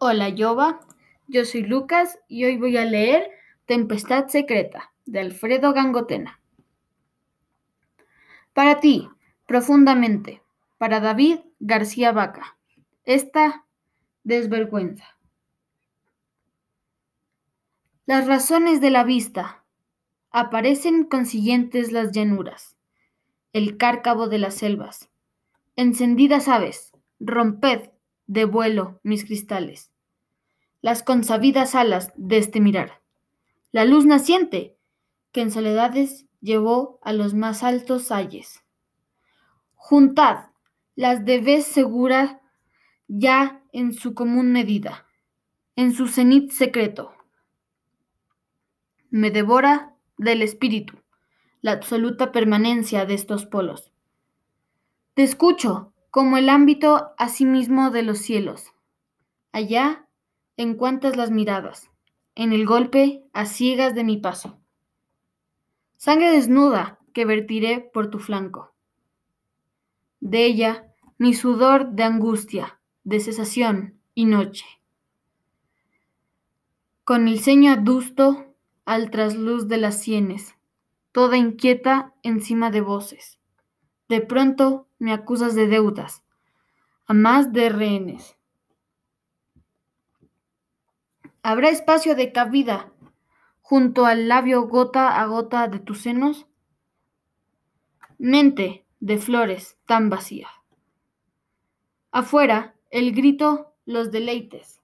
Hola, 0.00 0.28
Yoba. 0.28 0.78
Yo 1.26 1.44
soy 1.44 1.64
Lucas 1.64 2.20
y 2.28 2.44
hoy 2.44 2.56
voy 2.56 2.76
a 2.76 2.84
leer 2.84 3.32
Tempestad 3.66 4.28
Secreta 4.28 4.92
de 5.06 5.18
Alfredo 5.18 5.72
Gangotena. 5.72 6.40
Para 8.52 8.78
ti, 8.78 9.08
profundamente, 9.44 10.40
para 10.78 11.00
David 11.00 11.40
García 11.58 12.12
Vaca, 12.12 12.56
esta 13.06 13.64
desvergüenza. 14.22 15.18
Las 18.06 18.28
razones 18.28 18.80
de 18.80 18.90
la 18.90 19.02
vista. 19.02 19.64
Aparecen 20.30 21.04
consiguientes 21.04 21.90
las 21.90 22.12
llanuras, 22.12 22.76
el 23.52 23.76
cárcavo 23.76 24.28
de 24.28 24.38
las 24.38 24.54
selvas. 24.54 25.10
Encendidas 25.74 26.46
aves, 26.46 26.92
romped 27.18 27.90
de 28.28 28.44
vuelo 28.44 29.00
mis 29.02 29.24
cristales, 29.24 29.90
las 30.80 31.02
consabidas 31.02 31.74
alas 31.74 32.12
de 32.14 32.38
este 32.38 32.60
mirar, 32.60 33.02
la 33.72 33.84
luz 33.84 34.06
naciente 34.06 34.76
que 35.32 35.40
en 35.40 35.50
soledades 35.50 36.26
llevó 36.40 37.00
a 37.02 37.12
los 37.12 37.34
más 37.34 37.64
altos 37.64 38.12
ayes. 38.12 38.62
Juntad 39.74 40.50
las 40.94 41.24
de 41.24 41.40
vez 41.40 41.66
segura 41.66 42.40
ya 43.08 43.62
en 43.72 43.92
su 43.92 44.14
común 44.14 44.52
medida, 44.52 45.06
en 45.74 45.92
su 45.92 46.06
cenit 46.06 46.50
secreto. 46.52 47.14
Me 49.10 49.30
devora 49.30 49.96
del 50.16 50.42
espíritu 50.42 50.98
la 51.60 51.72
absoluta 51.72 52.30
permanencia 52.30 53.04
de 53.04 53.14
estos 53.14 53.46
polos. 53.46 53.92
Te 55.14 55.22
escucho 55.22 55.92
como 56.10 56.36
el 56.36 56.48
ámbito 56.48 57.10
asimismo 57.18 57.90
de 57.90 58.02
los 58.02 58.18
cielos. 58.18 58.72
Allá 59.52 60.06
en 60.56 60.74
cuantas 60.74 61.16
las 61.16 61.30
miradas, 61.30 61.90
en 62.34 62.52
el 62.52 62.66
golpe 62.66 63.24
a 63.32 63.46
ciegas 63.46 63.94
de 63.94 64.04
mi 64.04 64.16
paso. 64.16 64.58
Sangre 65.96 66.30
desnuda 66.30 66.98
que 67.12 67.24
vertiré 67.24 67.80
por 67.80 68.10
tu 68.10 68.18
flanco. 68.18 68.74
De 70.20 70.44
ella 70.44 70.92
mi 71.16 71.34
sudor 71.34 71.90
de 71.90 72.04
angustia, 72.04 72.80
de 73.04 73.20
cesación 73.20 74.00
y 74.14 74.24
noche. 74.24 74.66
Con 77.04 77.26
el 77.26 77.40
ceño 77.40 77.72
adusto 77.72 78.54
al 78.84 79.10
trasluz 79.10 79.68
de 79.68 79.78
las 79.78 80.00
sienes, 80.00 80.54
toda 81.12 81.36
inquieta 81.36 82.14
encima 82.22 82.70
de 82.70 82.80
voces. 82.80 83.38
De 84.08 84.20
pronto 84.20 84.87
me 84.98 85.12
acusas 85.12 85.54
de 85.54 85.66
deudas, 85.66 86.22
a 87.06 87.14
más 87.14 87.52
de 87.52 87.68
rehenes. 87.68 88.36
¿Habrá 91.42 91.70
espacio 91.70 92.14
de 92.14 92.32
cabida 92.32 92.92
junto 93.62 94.06
al 94.06 94.28
labio 94.28 94.62
gota 94.66 95.20
a 95.20 95.26
gota 95.26 95.68
de 95.68 95.78
tus 95.78 96.00
senos? 96.02 96.46
Mente 98.18 98.84
de 99.00 99.18
flores 99.18 99.78
tan 99.86 100.10
vacía. 100.10 100.48
Afuera, 102.10 102.74
el 102.90 103.12
grito, 103.12 103.74
los 103.86 104.10
deleites. 104.10 104.80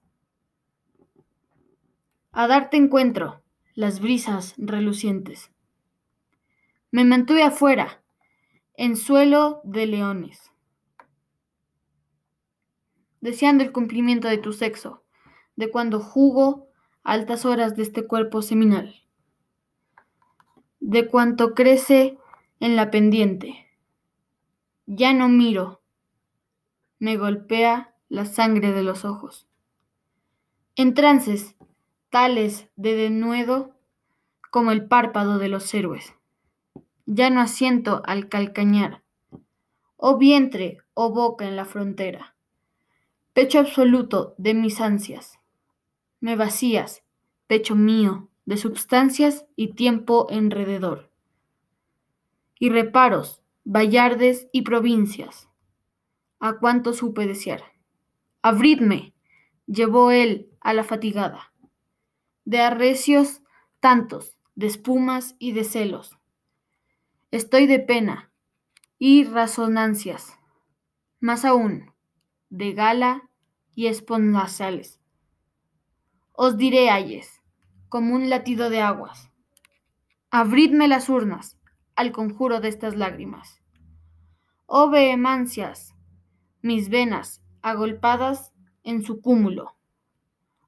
A 2.31 2.47
darte 2.47 2.77
encuentro, 2.77 3.41
las 3.73 3.99
brisas 3.99 4.53
relucientes. 4.57 5.51
Me 6.91 7.03
mantuve 7.03 7.43
afuera, 7.43 8.01
en 8.77 8.97
suelo 8.97 9.61
de 9.63 9.85
leones, 9.85 10.51
deseando 13.21 13.63
el 13.63 13.71
cumplimiento 13.71 14.27
de 14.27 14.37
tu 14.37 14.53
sexo, 14.53 15.03
de 15.55 15.71
cuando 15.71 15.99
jugo 15.99 16.67
altas 17.03 17.45
horas 17.45 17.75
de 17.75 17.83
este 17.83 18.05
cuerpo 18.05 18.41
seminal, 18.41 18.95
de 20.79 21.07
cuanto 21.07 21.53
crece 21.53 22.17
en 22.59 22.75
la 22.75 22.91
pendiente. 22.91 23.67
Ya 24.85 25.13
no 25.13 25.29
miro, 25.29 25.81
me 26.99 27.17
golpea 27.17 27.95
la 28.09 28.25
sangre 28.25 28.71
de 28.71 28.83
los 28.83 29.05
ojos. 29.05 29.47
En 30.75 30.93
trances, 30.93 31.55
tales 32.09 32.67
de 32.75 32.95
denuedo 32.95 33.75
como 34.51 34.71
el 34.71 34.87
párpado 34.87 35.37
de 35.37 35.49
los 35.49 35.73
héroes 35.73 36.14
ya 37.05 37.29
no 37.29 37.41
asiento 37.41 38.01
al 38.05 38.29
calcañar. 38.29 39.03
Oh 39.97 40.17
vientre, 40.17 40.79
oh 40.93 41.11
boca 41.11 41.47
en 41.47 41.55
la 41.55 41.65
frontera, 41.65 42.35
pecho 43.33 43.59
absoluto 43.59 44.35
de 44.37 44.53
mis 44.53 44.81
ansias. 44.81 45.39
Me 46.19 46.35
vacías, 46.35 47.03
pecho 47.47 47.75
mío, 47.75 48.29
de 48.45 48.57
substancias 48.57 49.45
y 49.55 49.73
tiempo 49.73 50.27
enrededor. 50.29 51.11
Y 52.59 52.69
reparos, 52.69 53.41
vallardes 53.63 54.47
y 54.51 54.63
provincias, 54.63 55.49
a 56.39 56.57
cuánto 56.59 56.93
supe 56.93 57.27
desear. 57.27 57.63
Abridme, 58.41 59.13
llevó 59.67 60.11
él 60.11 60.49
a 60.61 60.73
la 60.73 60.83
fatigada, 60.83 61.53
de 62.45 62.61
arrecios 62.61 63.41
tantos, 63.79 64.37
de 64.55 64.67
espumas 64.67 65.35
y 65.39 65.51
de 65.51 65.63
celos 65.63 66.17
Estoy 67.35 67.67
de 67.67 67.79
pena 67.79 68.31
y 68.97 69.25
razonancias, 69.25 70.39
más 71.19 71.43
aún, 71.43 71.91
de 72.49 72.71
gala 72.71 73.29
y 73.75 73.87
esponazales. 73.87 75.01
Os 76.31 76.55
diré 76.55 76.89
ayes, 76.89 77.41
como 77.89 78.15
un 78.15 78.29
latido 78.29 78.69
de 78.69 78.79
aguas. 78.79 79.33
Abridme 80.31 80.87
las 80.87 81.09
urnas 81.09 81.59
al 81.97 82.13
conjuro 82.13 82.61
de 82.61 82.69
estas 82.69 82.95
lágrimas. 82.95 83.61
Oh 84.65 84.89
vehemancias, 84.89 85.93
mis 86.61 86.87
venas 86.87 87.43
agolpadas 87.61 88.53
en 88.81 89.03
su 89.03 89.19
cúmulo. 89.19 89.75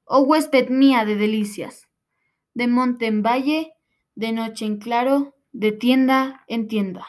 Oh 0.04 0.20
huésped 0.20 0.68
mía 0.68 1.06
de 1.06 1.16
delicias, 1.16 1.88
de 2.52 2.66
monte 2.68 3.06
en 3.06 3.22
valle, 3.22 3.72
de 4.16 4.32
noche 4.32 4.66
en 4.66 4.76
claro, 4.76 5.37
de 5.58 5.72
tienda 5.72 6.44
en 6.46 6.68
tienda. 6.68 7.04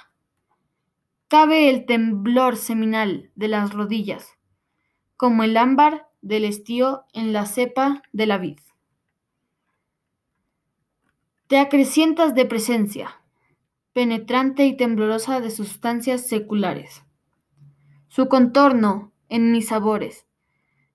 Cabe 1.28 1.70
el 1.70 1.86
temblor 1.86 2.58
seminal 2.58 3.30
de 3.36 3.48
las 3.48 3.72
rodillas, 3.72 4.40
como 5.18 5.44
el 5.44 5.56
ámbar 5.56 6.08
del 6.22 6.46
estío 6.46 7.04
en 7.14 7.32
la 7.32 7.46
cepa 7.46 8.02
de 8.12 8.26
la 8.26 8.40
vid. 8.40 8.58
Te 11.46 11.60
acrecientas 11.60 12.34
de 12.34 12.46
presencia, 12.46 13.22
penetrante 13.94 14.66
y 14.66 14.76
temblorosa 14.76 15.42
de 15.42 15.52
sustancias 15.52 16.26
seculares. 16.26 17.04
Su 18.08 18.30
contorno 18.30 19.14
en 19.28 19.52
mis 19.52 19.68
sabores, 19.68 20.26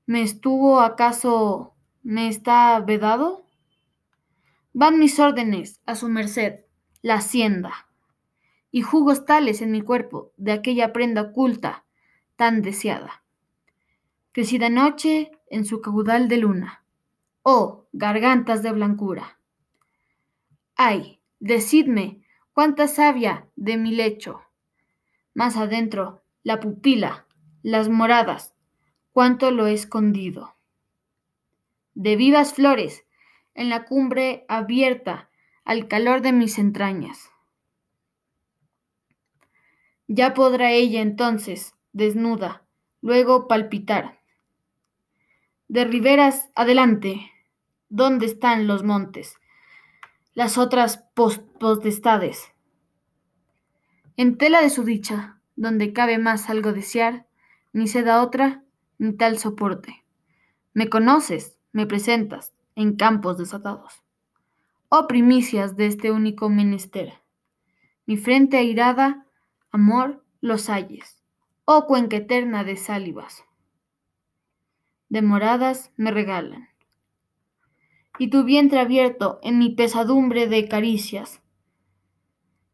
¿me 0.06 0.22
estuvo 0.22 0.81
acaso, 0.81 1.76
me 2.03 2.26
está 2.26 2.81
vedado? 2.81 3.47
Van 4.72 4.98
mis 4.98 5.21
órdenes 5.21 5.81
a 5.86 5.94
su 5.94 6.09
merced, 6.09 6.63
la 7.04 7.16
hacienda, 7.16 7.87
y 8.70 8.81
jugos 8.81 9.26
tales 9.26 9.60
en 9.60 9.70
mi 9.70 9.82
cuerpo 9.82 10.32
de 10.38 10.53
aquella 10.53 10.94
prenda 10.94 11.20
oculta 11.20 11.84
tan 12.34 12.62
deseada. 12.62 13.22
Crecida 14.32 14.70
noche 14.70 15.31
en 15.50 15.66
su 15.66 15.82
caudal 15.82 16.28
de 16.28 16.38
luna, 16.38 16.82
oh 17.42 17.84
gargantas 17.92 18.62
de 18.62 18.72
blancura. 18.72 19.38
Ay, 20.76 21.20
decidme 21.41 22.25
cuánta 22.54 22.88
savia 22.88 23.50
de 23.54 23.76
mi 23.76 23.94
lecho, 23.94 24.41
más 25.34 25.59
adentro 25.59 26.22
la 26.42 26.59
pupila, 26.59 27.26
las 27.62 27.91
moradas, 27.91 28.54
cuánto 29.12 29.50
lo 29.50 29.66
he 29.66 29.75
escondido. 29.75 30.56
De 31.92 32.16
vivas 32.16 32.54
flores, 32.54 33.04
en 33.53 33.68
la 33.68 33.84
cumbre 33.84 34.47
abierta 34.48 35.28
al 35.65 35.89
calor 35.89 36.21
de 36.21 36.33
mis 36.33 36.59
entrañas. 36.59 37.31
Ya 40.07 40.34
podrá 40.34 40.71
ella 40.72 41.01
entonces, 41.01 41.75
desnuda, 41.93 42.66
luego 43.01 43.49
palpitar. 43.49 44.21
De 45.69 45.84
riberas 45.84 46.51
adelante, 46.55 47.31
¿dónde 47.89 48.27
están 48.27 48.66
los 48.66 48.83
montes? 48.83 49.37
Las 50.34 50.59
otras 50.59 50.99
potestades. 51.15 52.53
En 54.16 54.37
tela 54.37 54.61
de 54.61 54.69
su 54.69 54.84
dicha, 54.84 55.41
donde 55.57 55.95
cabe 55.95 56.19
más 56.19 56.51
algo 56.51 56.72
desear, 56.72 57.27
ni 57.72 57.89
se 57.89 58.03
da 58.03 58.22
otra, 58.22 58.63
ni 58.99 59.16
tal 59.16 59.39
soporte. 59.39 60.05
Me 60.75 60.91
conoces, 60.91 61.57
me 61.72 61.87
presentas, 61.87 62.53
en 62.77 62.97
campos 62.97 63.39
desatados 63.39 64.03
oh 64.89 65.07
primicias 65.07 65.77
de 65.77 65.86
este 65.86 66.10
único 66.10 66.48
menester. 66.48 67.15
Mi 68.07 68.16
frente 68.16 68.59
airada, 68.59 69.27
amor, 69.71 70.25
los 70.41 70.69
ayes, 70.69 71.22
oh 71.65 71.86
cuenca 71.86 72.16
eterna 72.16 72.65
de 72.65 72.77
sálivas. 72.77 73.45
de 75.09 75.22
moradas 75.22 75.92
me 75.97 76.10
regalan. 76.10 76.69
Y 78.19 78.28
tu 78.31 78.45
vientre 78.45 78.81
abierto 78.81 79.39
en 79.42 79.59
mi 79.59 79.71
pesadumbre 79.71 80.48
de 80.48 80.69
caricias. 80.69 81.41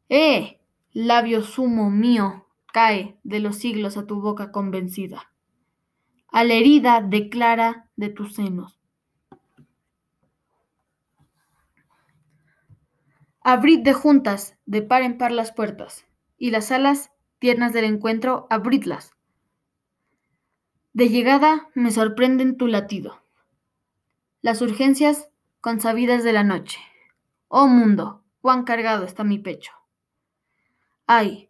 ¡Eh! 0.09 0.61
Labio 0.93 1.43
sumo 1.43 1.91
mío 1.91 2.47
cae 2.73 3.19
de 3.23 3.41
los 3.41 3.57
siglos 3.57 3.97
a 3.97 4.07
tu 4.07 4.21
boca 4.21 4.51
convencida. 4.53 5.33
A 6.29 6.45
la 6.45 6.55
herida 6.55 7.01
declara 7.01 7.89
de 7.97 8.09
tus 8.09 8.35
senos. 8.35 8.80
Abrid 13.43 13.81
de 13.81 13.95
juntas, 13.95 14.59
de 14.67 14.83
par 14.83 15.03
en 15.03 15.17
par 15.17 15.33
las 15.33 15.51
puertas, 15.51 16.05
y 16.37 16.51
las 16.51 16.71
alas 16.71 17.11
tiernas 17.39 17.73
del 17.73 17.85
encuentro, 17.85 18.47
abridlas. 18.51 19.15
De 20.93 21.09
llegada 21.09 21.71
me 21.75 21.91
sorprenden 21.91 22.59
tu 22.59 22.67
latido. 22.67 23.23
Las 24.43 24.61
urgencias 24.61 25.31
consabidas 25.63 26.23
de 26.23 26.35
la 26.35 26.45
noche. 26.45 26.81
Oh 27.49 27.67
mundo, 27.67 28.25
cuán 28.43 28.65
cargado 28.65 29.05
está 29.05 29.25
mi 29.25 29.39
pecho. 29.39 29.73
Ay, 31.07 31.49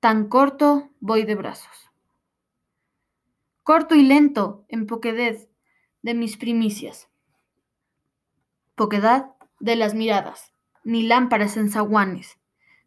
tan 0.00 0.28
corto 0.28 0.88
voy 1.00 1.24
de 1.24 1.34
brazos. 1.34 1.90
Corto 3.62 3.94
y 3.94 4.02
lento 4.02 4.64
en 4.68 4.86
poquedad 4.86 5.36
de 6.00 6.14
mis 6.14 6.38
primicias. 6.38 7.10
Poquedad 8.74 9.34
de 9.60 9.76
las 9.76 9.94
miradas, 9.94 10.55
ni 10.86 11.02
lámparas 11.02 11.56
en 11.56 11.68
zaguanes, 11.68 12.38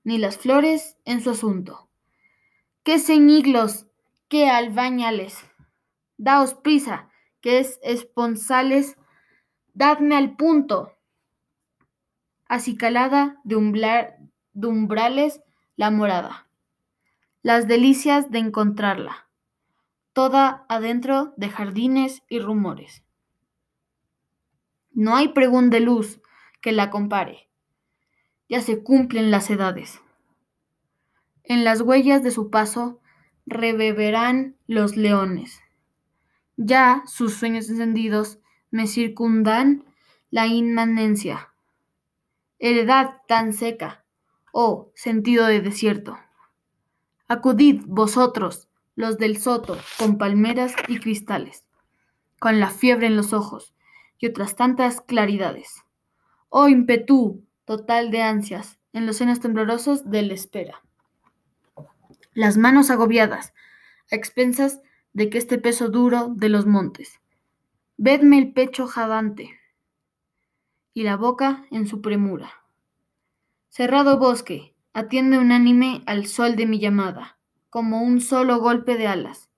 ni 0.06 0.18
las 0.20 0.38
flores 0.38 0.96
en 1.04 1.22
su 1.22 1.32
asunto. 1.32 1.90
¡Qué 2.84 2.98
ceñiglos! 2.98 3.88
¡Qué 4.30 4.50
albañales! 4.50 5.38
Daos 6.18 6.54
prisa, 6.54 7.10
que 7.42 7.60
es 7.60 7.78
esponsales, 7.84 8.96
dadme 9.74 10.16
al 10.16 10.38
punto. 10.38 10.94
Acicalada 12.48 13.42
de, 13.44 13.58
de 14.54 14.68
umbrales 14.68 15.42
la 15.76 15.92
morada, 15.92 16.48
las 17.42 17.68
delicias 17.68 18.32
de 18.32 18.40
encontrarla, 18.40 19.28
toda 20.14 20.66
adentro 20.70 21.34
de 21.36 21.50
jardines 21.50 22.24
y 22.30 22.40
rumores. 22.40 23.04
No 24.92 25.18
hay 25.18 25.28
pregún 25.28 25.70
de 25.70 25.82
luz 25.82 26.22
que 26.62 26.72
la 26.72 26.90
compare, 26.90 27.49
ya 28.50 28.62
se 28.62 28.84
cumplen 28.84 29.32
las 29.32 29.50
edades. 29.50 30.02
En 31.44 31.64
las 31.64 31.82
huellas 31.82 32.24
de 32.24 32.32
su 32.32 32.50
paso 32.50 33.00
rebeberán 33.46 34.58
los 34.68 34.98
leones. 34.98 35.62
Ya 36.58 37.04
sus 37.06 37.36
sueños 37.36 37.70
encendidos 37.70 38.40
me 38.72 38.88
circundan 38.88 39.86
la 40.30 40.48
inmanencia. 40.48 41.54
Heredad 42.60 43.22
tan 43.28 43.54
seca, 43.54 44.04
oh 44.52 44.92
sentido 44.96 45.46
de 45.46 45.62
desierto. 45.62 46.18
Acudid 47.28 47.82
vosotros, 47.86 48.68
los 48.96 49.18
del 49.18 49.38
soto, 49.38 49.78
con 49.98 50.18
palmeras 50.18 50.74
y 50.88 51.00
cristales, 51.00 51.64
con 52.40 52.60
la 52.60 52.70
fiebre 52.70 53.08
en 53.08 53.16
los 53.16 53.34
ojos 53.34 53.74
y 54.18 54.28
otras 54.28 54.56
tantas 54.56 55.02
claridades. 55.02 55.84
Oh 56.50 56.68
impetu 56.68 57.46
total 57.70 58.10
de 58.10 58.24
ansias 58.24 58.80
en 58.94 59.06
los 59.06 59.18
senos 59.18 59.40
temblorosos 59.40 60.10
de 60.10 60.24
la 60.24 60.34
espera 60.34 60.82
las 62.40 62.56
manos 62.56 62.90
agobiadas, 62.90 63.54
a 64.10 64.16
expensas 64.16 64.80
de 65.12 65.30
que 65.30 65.38
este 65.38 65.58
peso 65.58 65.90
duro 65.90 66.30
de 66.34 66.48
los 66.48 66.66
montes. 66.66 67.20
Vedme 67.98 68.38
el 68.38 68.54
pecho 68.54 68.88
jadante 68.88 69.60
y 70.94 71.04
la 71.04 71.18
boca 71.18 71.66
en 71.70 71.86
su 71.86 72.02
premura. 72.02 72.50
Cerrado 73.68 74.18
bosque, 74.18 74.74
atiende 74.94 75.38
unánime 75.38 76.02
al 76.06 76.28
sol 76.28 76.56
de 76.56 76.66
mi 76.66 76.80
llamada, 76.80 77.38
como 77.70 78.04
un 78.04 78.22
solo 78.22 78.60
golpe 78.60 78.96
de 78.96 79.08
alas. 79.08 79.50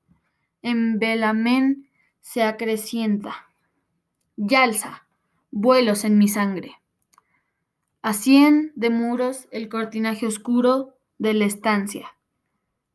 En 0.64 0.98
velamen 0.98 1.88
se 2.19 2.42
acrecienta. 2.42 3.48
Yalza, 4.38 5.06
vuelos 5.52 6.04
en 6.04 6.18
mi 6.18 6.28
sangre. 6.28 6.81
A 8.01 8.13
de 8.13 8.89
muros 8.89 9.48
el 9.51 9.69
cortinaje 9.69 10.25
oscuro 10.25 10.95
de 11.19 11.33
la 11.33 11.45
estancia 11.45 12.12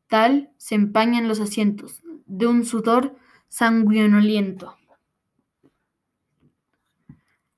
Tal 0.07 0.51
se 0.57 0.75
empañan 0.75 1.27
los 1.27 1.41
asientos, 1.41 2.01
de 2.25 2.47
un 2.47 2.63
sudor 2.63 3.17
sanguinoliento. 3.49 4.77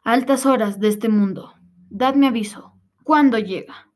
Altas 0.02 0.48
horas 0.48 0.80
de 0.80 0.88
este 0.88 1.10
mundo, 1.10 1.54
dadme 1.92 2.28
aviso, 2.28 2.74
¿cuándo 3.04 3.38
llega? 3.38 3.90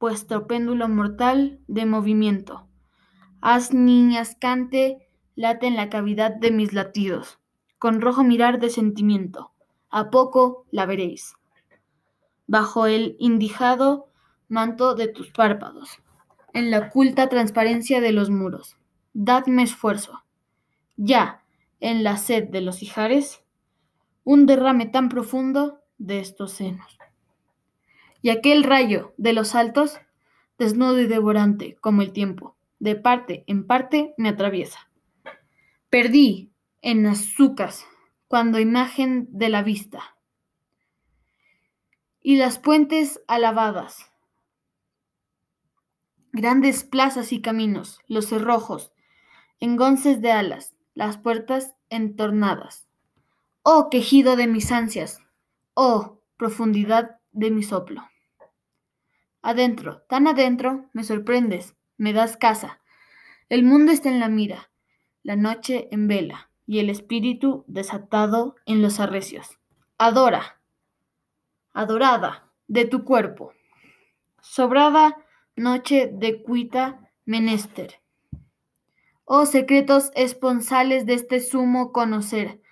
Vuestro 0.00 0.48
péndulo 0.48 0.88
mortal 0.88 1.60
de 1.68 1.86
movimiento. 1.86 2.68
Haz 3.40 3.72
niñas 3.72 4.36
cante, 4.40 5.08
late 5.36 5.68
en 5.68 5.76
la 5.76 5.88
cavidad 5.88 6.34
de 6.34 6.50
mis 6.50 6.72
latidos, 6.72 7.38
con 7.78 8.00
rojo 8.00 8.24
mirar 8.24 8.58
de 8.58 8.70
sentimiento. 8.70 9.52
A 9.90 10.10
poco 10.10 10.66
la 10.72 10.86
veréis. 10.86 11.34
Bajo 12.46 12.86
el 12.86 13.16
indijado 13.18 14.10
manto 14.48 14.94
de 14.94 15.08
tus 15.08 15.30
párpados 15.30 16.00
en 16.56 16.70
la 16.70 16.78
oculta 16.78 17.28
transparencia 17.28 18.00
de 18.00 18.12
los 18.12 18.30
muros. 18.30 18.78
Dadme 19.12 19.62
esfuerzo. 19.62 20.24
Ya, 20.96 21.44
en 21.80 22.02
la 22.02 22.16
sed 22.16 22.48
de 22.48 22.62
los 22.62 22.82
hijares, 22.82 23.42
un 24.24 24.46
derrame 24.46 24.86
tan 24.86 25.10
profundo 25.10 25.82
de 25.98 26.20
estos 26.20 26.52
senos. 26.52 26.98
Y 28.22 28.30
aquel 28.30 28.64
rayo 28.64 29.12
de 29.18 29.34
los 29.34 29.54
altos, 29.54 29.98
desnudo 30.58 30.98
y 30.98 31.06
devorante 31.06 31.76
como 31.82 32.00
el 32.00 32.12
tiempo, 32.12 32.56
de 32.78 32.96
parte 32.96 33.44
en 33.46 33.66
parte 33.66 34.14
me 34.16 34.30
atraviesa. 34.30 34.90
Perdí 35.90 36.50
en 36.80 37.06
azúcar 37.06 37.72
cuando 38.28 38.58
imagen 38.58 39.28
de 39.30 39.50
la 39.50 39.62
vista. 39.62 40.15
Y 42.28 42.38
las 42.38 42.58
puentes 42.58 43.22
alabadas, 43.28 44.10
grandes 46.32 46.82
plazas 46.82 47.32
y 47.32 47.40
caminos, 47.40 48.00
los 48.08 48.26
cerrojos, 48.26 48.90
engonces 49.60 50.20
de 50.20 50.32
alas, 50.32 50.74
las 50.92 51.18
puertas 51.18 51.76
entornadas. 51.88 52.88
Oh 53.62 53.90
quejido 53.90 54.34
de 54.34 54.48
mis 54.48 54.72
ansias, 54.72 55.20
oh 55.74 56.20
profundidad 56.36 57.20
de 57.30 57.52
mi 57.52 57.62
soplo. 57.62 58.02
Adentro, 59.40 60.02
tan 60.08 60.26
adentro, 60.26 60.90
me 60.92 61.04
sorprendes, 61.04 61.76
me 61.96 62.12
das 62.12 62.36
casa. 62.36 62.80
El 63.48 63.62
mundo 63.62 63.92
está 63.92 64.08
en 64.08 64.18
la 64.18 64.28
mira, 64.28 64.72
la 65.22 65.36
noche 65.36 65.86
en 65.92 66.08
vela 66.08 66.50
y 66.66 66.80
el 66.80 66.90
espíritu 66.90 67.62
desatado 67.68 68.56
en 68.66 68.82
los 68.82 68.98
arrecios. 68.98 69.60
Adora, 69.96 70.56
adorada 71.76 72.50
de 72.68 72.86
tu 72.86 73.04
cuerpo, 73.04 73.52
sobrada 74.40 75.14
noche 75.56 76.10
de 76.10 76.42
cuita 76.42 77.10
menester. 77.26 78.00
Oh 79.26 79.44
secretos 79.44 80.10
esponsales 80.14 81.04
de 81.04 81.12
este 81.12 81.38
sumo 81.40 81.92
conocer, 81.92 82.62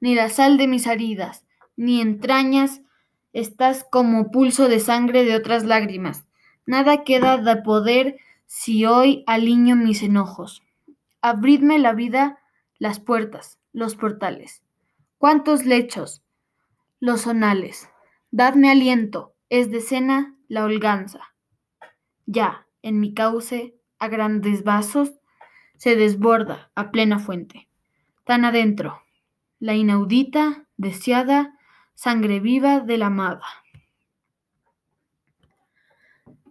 ni 0.00 0.14
la 0.14 0.30
sal 0.30 0.56
de 0.56 0.68
mis 0.68 0.86
heridas, 0.86 1.44
ni 1.76 2.00
entrañas, 2.00 2.80
estás 3.34 3.84
como 3.90 4.30
pulso 4.30 4.68
de 4.68 4.80
sangre 4.80 5.24
de 5.26 5.36
otras 5.36 5.64
lágrimas. 5.64 6.24
Nada 6.64 7.04
queda 7.04 7.36
de 7.36 7.56
poder 7.56 8.16
si 8.46 8.86
hoy 8.86 9.22
aliño 9.26 9.76
mis 9.76 10.02
enojos. 10.02 10.62
Abridme 11.20 11.78
la 11.78 11.92
vida 11.92 12.38
las 12.78 13.00
puertas, 13.00 13.58
los 13.74 13.96
portales. 13.96 14.62
¿Cuántos 15.18 15.66
lechos? 15.66 16.22
Los 17.00 17.20
sonales. 17.22 17.90
Dadme 18.30 18.70
aliento, 18.70 19.34
es 19.48 19.70
de 19.70 19.80
cena 19.80 20.36
la 20.48 20.64
holganza. 20.64 21.34
Ya, 22.26 22.66
en 22.82 22.98
mi 23.00 23.14
cauce, 23.14 23.76
a 23.98 24.08
grandes 24.08 24.64
vasos, 24.64 25.12
se 25.76 25.96
desborda 25.96 26.70
a 26.74 26.90
plena 26.90 27.18
fuente. 27.18 27.68
Tan 28.24 28.44
adentro, 28.44 29.02
la 29.60 29.74
inaudita, 29.74 30.66
deseada, 30.76 31.54
sangre 31.94 32.40
viva 32.40 32.80
de 32.80 32.98
la 32.98 33.06
amada. 33.06 33.46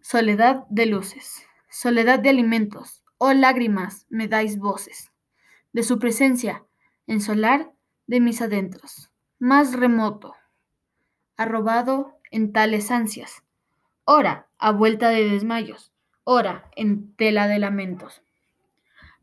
Soledad 0.01 0.65
de 0.69 0.85
luces, 0.85 1.45
soledad 1.69 2.19
de 2.19 2.29
alimentos, 2.29 3.03
oh 3.17 3.33
lágrimas, 3.33 4.05
me 4.09 4.27
dais 4.27 4.57
voces, 4.57 5.11
de 5.73 5.83
su 5.83 5.99
presencia, 5.99 6.63
en 7.05 7.21
solar 7.21 7.73
de 8.07 8.21
mis 8.21 8.41
adentros, 8.41 9.11
más 9.39 9.73
remoto, 9.73 10.35
arrobado 11.37 12.19
en 12.31 12.51
tales 12.51 12.91
ansias, 12.91 13.43
ora 14.03 14.47
a 14.57 14.71
vuelta 14.71 15.09
de 15.09 15.29
desmayos, 15.29 15.91
ora 16.23 16.69
en 16.75 17.15
tela 17.15 17.47
de 17.47 17.59
lamentos. 17.59 18.21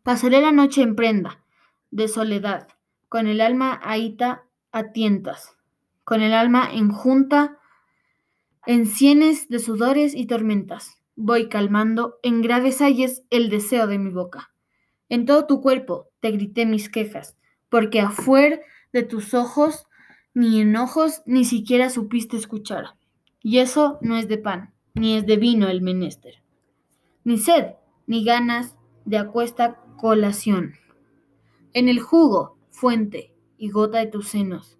Pasaré 0.02 0.40
la 0.40 0.52
noche 0.52 0.82
en 0.82 0.96
prenda 0.96 1.42
de 1.90 2.08
soledad, 2.08 2.68
con 3.08 3.26
el 3.26 3.40
alma 3.40 3.80
ahita 3.84 4.44
a 4.72 4.92
tientas, 4.92 5.56
con 6.04 6.22
el 6.22 6.32
alma 6.32 6.68
enjunta 6.72 7.58
en 8.66 8.86
sienes 8.86 9.48
de 9.48 9.58
sudores 9.58 10.14
y 10.14 10.26
tormentas. 10.26 10.98
Voy 11.14 11.48
calmando 11.48 12.18
en 12.22 12.42
graves 12.42 12.80
ayes 12.80 13.22
el 13.30 13.50
deseo 13.50 13.86
de 13.86 13.98
mi 13.98 14.10
boca. 14.10 14.52
En 15.08 15.26
todo 15.26 15.46
tu 15.46 15.60
cuerpo 15.60 16.08
te 16.20 16.30
grité 16.30 16.64
mis 16.64 16.88
quejas, 16.88 17.36
porque 17.68 18.00
afuera 18.00 18.60
de 18.92 19.02
tus 19.02 19.34
ojos 19.34 19.86
ni 20.34 20.60
enojos 20.60 21.22
ni 21.26 21.44
siquiera 21.44 21.90
supiste 21.90 22.36
escuchar. 22.36 22.96
Y 23.40 23.58
eso 23.58 23.98
no 24.00 24.16
es 24.16 24.28
de 24.28 24.38
pan, 24.38 24.72
ni 24.94 25.16
es 25.16 25.26
de 25.26 25.36
vino 25.36 25.68
el 25.68 25.82
menester, 25.82 26.42
ni 27.24 27.38
sed, 27.38 27.74
ni 28.06 28.24
ganas 28.24 28.76
de 29.04 29.18
acuesta 29.18 29.80
colación. 29.96 30.74
En 31.72 31.88
el 31.88 32.00
jugo, 32.00 32.58
fuente 32.70 33.34
y 33.56 33.70
gota 33.70 33.98
de 33.98 34.06
tus 34.06 34.28
senos, 34.28 34.78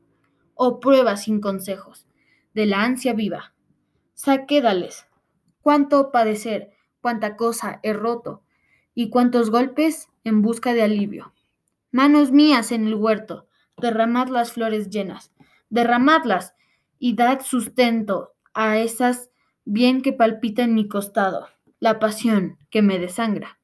oh 0.54 0.80
prueba 0.80 1.16
sin 1.16 1.40
consejos, 1.40 2.06
de 2.54 2.66
la 2.66 2.85
ansia 2.85 3.14
viva. 3.14 3.54
Saquédales, 4.14 5.06
cuánto 5.61 6.12
padecer, 6.12 6.71
cuánta 7.00 7.37
cosa 7.37 7.80
he 7.82 7.92
roto, 7.92 8.42
y 8.94 9.09
cuántos 9.09 9.50
golpes 9.50 10.09
en 10.25 10.42
busca 10.42 10.75
de 10.75 10.82
alivio. 10.82 11.32
Manos 11.90 12.30
mías 12.30 12.73
en 12.73 12.87
el 12.87 12.94
huerto, 12.94 13.49
derramad 13.78 14.28
las 14.28 14.52
flores 14.52 14.90
llenas, 14.90 15.32
derramadlas 15.72 16.54
y 16.98 17.16
dad 17.16 17.40
sustento 17.42 18.34
a 18.52 18.78
esas 18.78 19.30
bien 19.64 20.02
que 20.02 20.12
palpita 20.12 20.62
en 20.62 20.74
mi 20.74 20.86
costado, 20.86 21.48
la 21.80 21.98
pasión 21.98 22.58
que 22.70 22.82
me 22.82 22.98
desangra. 22.98 23.58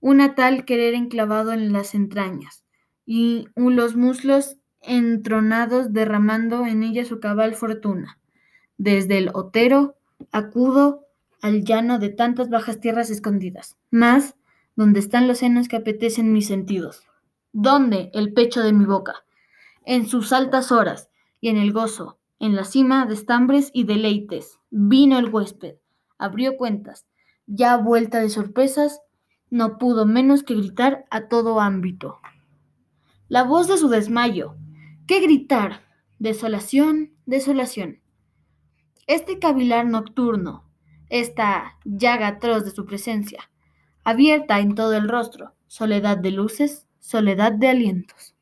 Una 0.00 0.34
tal 0.34 0.64
querer 0.64 0.94
enclavado 0.94 1.52
en 1.52 1.72
las 1.72 1.94
entrañas, 1.94 2.64
y 3.04 3.48
los 3.56 3.94
muslos 3.94 4.56
entronados 4.80 5.92
derramando 5.92 6.66
en 6.66 6.82
ella 6.82 7.04
su 7.04 7.20
cabal 7.20 7.54
fortuna. 7.54 8.18
Desde 8.78 9.18
el 9.18 9.30
otero 9.34 9.96
acudo 10.32 11.04
al 11.42 11.62
llano 11.62 11.98
de 11.98 12.08
tantas 12.08 12.48
bajas 12.48 12.80
tierras 12.80 13.10
escondidas, 13.10 13.76
más 13.90 14.34
donde 14.76 15.00
están 15.00 15.28
los 15.28 15.38
senos 15.38 15.68
que 15.68 15.76
apetecen 15.76 16.32
mis 16.32 16.46
sentidos. 16.46 17.02
¿Dónde 17.52 18.10
el 18.14 18.32
pecho 18.32 18.62
de 18.62 18.72
mi 18.72 18.86
boca? 18.86 19.24
En 19.84 20.06
sus 20.06 20.32
altas 20.32 20.72
horas 20.72 21.10
y 21.40 21.48
en 21.48 21.56
el 21.56 21.72
gozo, 21.72 22.18
en 22.38 22.54
la 22.54 22.64
cima 22.64 23.06
de 23.06 23.14
estambres 23.14 23.70
y 23.72 23.84
deleites, 23.84 24.58
vino 24.70 25.18
el 25.18 25.28
huésped, 25.28 25.76
abrió 26.18 26.56
cuentas, 26.56 27.06
ya 27.46 27.76
vuelta 27.76 28.20
de 28.20 28.28
sorpresas, 28.28 29.00
no 29.50 29.78
pudo 29.78 30.06
menos 30.06 30.42
que 30.42 30.54
gritar 30.54 31.06
a 31.10 31.28
todo 31.28 31.60
ámbito. 31.60 32.18
La 33.28 33.44
voz 33.44 33.68
de 33.68 33.76
su 33.76 33.88
desmayo. 33.88 34.56
¿Qué 35.06 35.20
gritar? 35.20 35.82
Desolación, 36.18 37.14
desolación. 37.26 38.00
Este 39.06 39.38
cavilar 39.38 39.86
nocturno, 39.86 40.64
esta 41.08 41.78
llaga 41.84 42.28
atroz 42.28 42.64
de 42.64 42.70
su 42.70 42.84
presencia, 42.84 43.50
abierta 44.04 44.60
en 44.60 44.74
todo 44.74 44.94
el 44.94 45.08
rostro, 45.08 45.54
soledad 45.66 46.18
de 46.18 46.30
luces, 46.30 46.86
soledad 47.00 47.52
de 47.52 47.68
alientos. 47.68 48.37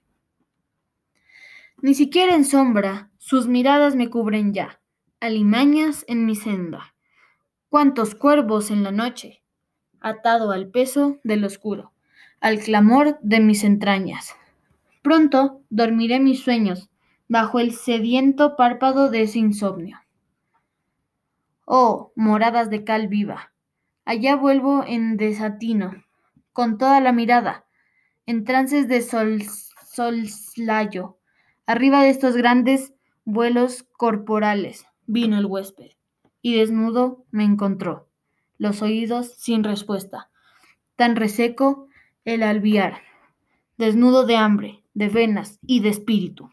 Ni 1.83 1.95
siquiera 1.95 2.35
en 2.35 2.45
sombra 2.45 3.11
sus 3.18 3.49
miradas 3.49 3.97
me 3.97 4.09
cubren 4.09 4.54
ya, 4.54 4.80
alimañas 5.21 6.04
en 6.09 6.25
mi 6.25 6.35
senda. 6.35 6.95
Cuántos 7.68 8.14
cuervos 8.14 8.71
en 8.71 8.83
la 8.83 8.92
noche, 8.92 9.42
atado 10.00 10.52
al 10.52 10.71
peso 10.71 11.18
del 11.25 11.45
oscuro, 11.45 11.92
al 12.40 12.61
clamor 12.61 13.18
de 13.23 13.40
mis 13.40 13.64
entrañas. 13.64 14.35
Pronto 15.02 15.62
dormiré 15.68 16.18
mis 16.18 16.42
sueños 16.42 16.90
bajo 17.28 17.61
el 17.61 17.73
sediento 17.73 18.56
párpado 18.56 19.11
de 19.11 19.23
ese 19.23 19.38
insomnio. 19.38 19.99
Oh, 21.64 22.12
moradas 22.14 22.71
de 22.71 22.85
cal 22.85 23.09
viva, 23.09 23.52
allá 24.04 24.37
vuelvo 24.37 24.85
en 24.87 25.16
desatino, 25.16 26.04
con 26.52 26.78
toda 26.78 27.00
la 27.00 27.12
mirada, 27.12 27.66
en 28.25 28.45
trances 28.45 28.88
de 28.88 29.02
sol, 29.02 29.42
solslayo. 29.92 31.18
Arriba 31.68 32.02
de 32.02 32.11
estos 32.11 32.37
grandes 32.37 32.94
vuelos 33.25 33.82
corporales 33.96 34.87
vino 35.06 35.37
el 35.37 35.46
huésped, 35.46 35.90
y 36.40 36.56
desnudo 36.56 37.25
me 37.32 37.42
encontró, 37.42 38.08
los 38.56 38.82
oídos 38.82 39.35
sin 39.37 39.64
respuesta, 39.64 40.30
tan 40.94 41.16
reseco 41.16 41.88
el 42.25 42.44
alviar, 42.44 42.99
desnudo 43.78 44.25
de 44.26 44.37
hambre, 44.37 44.85
de 44.94 45.08
venas 45.08 45.58
y 45.66 45.80
de 45.80 45.88
espíritu. 45.88 46.50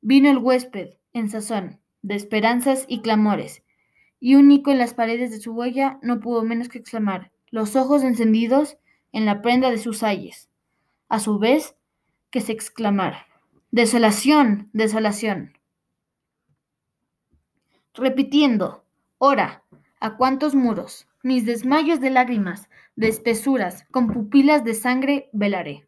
Vino 0.00 0.28
el 0.30 0.38
huésped 0.38 0.94
en 1.12 1.30
sazón, 1.30 1.78
de 2.02 2.16
esperanzas 2.16 2.86
y 2.88 3.02
clamores, 3.02 3.62
y 4.18 4.34
único 4.34 4.72
en 4.72 4.78
las 4.78 4.94
paredes 4.94 5.30
de 5.30 5.38
su 5.38 5.52
huella 5.52 6.00
no 6.02 6.18
pudo 6.18 6.42
menos 6.42 6.68
que 6.68 6.78
exclamar, 6.78 7.30
los 7.52 7.76
ojos 7.76 8.02
encendidos 8.02 8.78
en 9.12 9.26
la 9.26 9.42
prenda 9.42 9.70
de 9.70 9.78
sus 9.78 10.02
ayes, 10.02 10.50
a 11.08 11.20
su 11.20 11.38
vez 11.38 11.76
que 12.30 12.40
se 12.40 12.50
exclamar, 12.50 13.29
desolación, 13.70 14.68
desolación. 14.72 15.56
Repitiendo, 17.94 18.84
ora, 19.18 19.62
a 20.00 20.16
cuántos 20.16 20.54
muros, 20.54 21.08
mis 21.22 21.44
desmayos 21.46 22.00
de 22.00 22.10
lágrimas, 22.10 22.68
de 22.96 23.08
espesuras, 23.08 23.86
con 23.90 24.08
pupilas 24.08 24.64
de 24.64 24.74
sangre 24.74 25.28
velaré. 25.32 25.86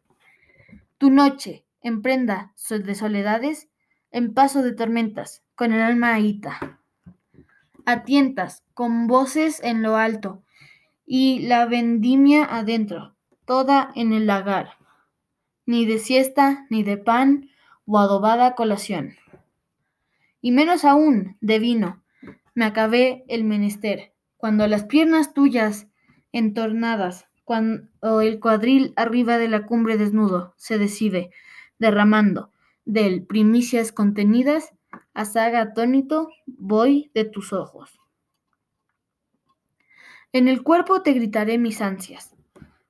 Tu 0.97 1.09
noche, 1.09 1.65
en 1.81 2.01
prenda 2.01 2.53
de 2.69 2.95
soledades, 2.95 3.67
en 4.11 4.33
paso 4.33 4.61
de 4.61 4.73
tormentas, 4.73 5.43
con 5.55 5.73
el 5.73 5.81
alma 5.81 6.13
ahita. 6.13 6.79
A 7.85 8.03
tientas, 8.03 8.63
con 8.73 9.07
voces 9.07 9.59
en 9.63 9.81
lo 9.81 9.97
alto, 9.97 10.41
y 11.05 11.39
la 11.39 11.65
vendimia 11.65 12.45
adentro, 12.45 13.15
toda 13.45 13.91
en 13.95 14.13
el 14.13 14.25
lagar. 14.25 14.77
Ni 15.65 15.85
de 15.85 15.99
siesta, 15.99 16.65
ni 16.69 16.83
de 16.83 16.97
pan, 16.97 17.49
o 17.85 17.99
adobada 17.99 18.55
colación. 18.55 19.15
Y 20.41 20.51
menos 20.51 20.85
aún 20.85 21.37
de 21.41 21.59
vino, 21.59 22.03
me 22.55 22.65
acabé 22.65 23.23
el 23.27 23.43
menester, 23.43 24.13
cuando 24.37 24.67
las 24.67 24.83
piernas 24.83 25.33
tuyas, 25.33 25.87
entornadas, 26.31 27.27
cuando 27.43 28.21
el 28.21 28.39
cuadril 28.39 28.93
arriba 28.95 29.37
de 29.37 29.47
la 29.47 29.65
cumbre 29.65 29.97
desnudo 29.97 30.53
se 30.57 30.77
decide, 30.77 31.31
derramando 31.79 32.51
del 32.85 33.25
primicias 33.25 33.91
contenidas, 33.91 34.73
a 35.13 35.25
saga 35.25 35.61
atónito 35.61 36.29
voy 36.45 37.11
de 37.13 37.25
tus 37.25 37.53
ojos. 37.53 37.99
En 40.31 40.47
el 40.47 40.63
cuerpo 40.63 41.03
te 41.03 41.13
gritaré 41.13 41.57
mis 41.57 41.81
ansias, 41.81 42.35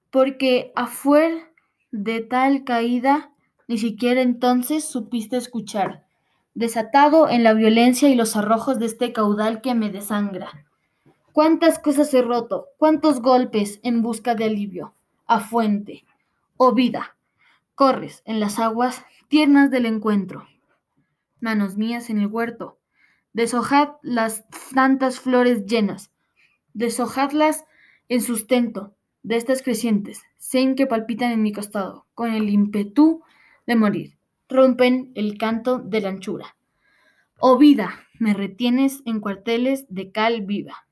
porque 0.10 0.72
afuera 0.76 1.52
de 1.92 2.22
tal 2.22 2.64
caída 2.64 3.33
ni 3.67 3.77
siquiera 3.77 4.22
entonces 4.22 4.86
supiste 4.86 5.38
escuchar, 5.38 6.05
desatado 6.53 7.29
en 7.29 7.43
la 7.43 7.53
violencia 7.53 8.10
y 8.10 8.15
los 8.15 8.36
arrojos 8.36 8.79
de 8.79 8.86
este 8.86 9.13
caudal 9.13 9.62
que 9.62 9.74
me 9.75 9.89
desangra. 9.89 10.65
Cuántas 11.32 11.79
cosas 11.79 12.13
he 12.13 12.22
roto, 12.22 12.67
cuántos 12.77 13.22
golpes 13.22 13.79
en 13.84 14.01
busca 14.01 14.36
de 14.36 14.46
alivio, 14.46 14.93
a 15.25 15.39
fuente, 15.39 16.05
oh 16.58 16.74
vida, 16.74 17.15
corres 17.75 18.22
en 18.25 18.39
las 18.39 18.60
aguas 18.60 19.03
tiernas 19.27 19.72
del 19.72 19.86
encuentro. 19.86 20.48
Manos 21.39 21.75
mías 21.75 22.10
en 22.10 22.20
el 22.20 22.27
huerto, 22.27 22.77
deshojad 23.34 23.93
las 24.03 24.46
tantas 24.74 25.20
flores 25.20 25.65
llenas, 25.65 26.12
deshojadlas 26.74 27.65
en 28.10 28.22
sustento 28.22 28.93
de 29.24 29.38
estas 29.38 29.62
crecientes, 29.63 30.22
sen 30.38 30.75
que 30.75 30.86
palpitan 30.86 31.32
en 31.32 31.41
mi 31.41 31.51
costado, 31.51 32.05
con 32.13 32.32
el 32.32 32.50
ímpetu 32.50 33.24
de 33.65 33.75
morir, 33.75 34.17
rompen 34.50 35.12
el 35.15 35.38
canto 35.38 35.79
de 35.79 36.01
la 36.01 36.10
anchura. 36.10 36.55
Oh 37.39 37.58
vida, 37.58 38.00
me 38.20 38.34
retienes 38.34 39.01
en 39.05 39.20
cuarteles 39.20 39.86
de 39.89 40.12
cal 40.12 40.41
viva. 40.41 40.88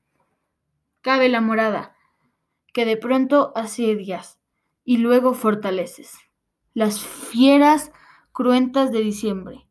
Cabe 1.00 1.28
la 1.28 1.40
morada, 1.40 1.96
que 2.72 2.84
de 2.84 2.96
pronto 2.96 3.52
asedias 3.56 4.38
y 4.84 4.98
luego 4.98 5.34
fortaleces. 5.34 6.14
Las 6.74 7.00
fieras 7.00 7.92
cruentas 8.32 8.92
de 8.92 9.00
diciembre 9.00 9.66